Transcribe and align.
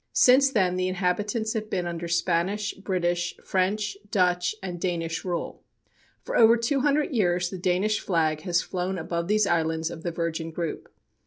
Since 0.13 0.49
then 0.51 0.77
the 0.77 0.87
inhabitants 0.87 1.53
have 1.53 1.69
been 1.69 1.85
under 1.85 2.07
Spanish, 2.07 2.73
British, 2.73 3.37
French, 3.43 3.95
Dutch 4.09 4.55
and 4.63 4.81
Danish 4.81 5.23
rule. 5.23 5.61
For 6.23 6.35
over 6.35 6.57
two 6.57 6.79
hundred 6.79 7.11
years 7.13 7.51
the 7.51 7.59
Danish 7.59 7.99
flag 7.99 8.41
has 8.41 8.63
flown 8.63 8.97
above 8.97 9.27
these 9.27 9.45
islands 9.45 9.91
of 9.91 10.01
the 10.01 10.09
Virgin 10.09 10.49
group. 10.49 10.89